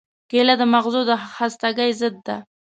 کېله 0.29 0.53
د 0.61 0.63
مغزو 0.73 1.01
د 1.09 1.11
خستګۍ 1.33 1.91
ضد 1.99 2.15
ده. 2.27 2.37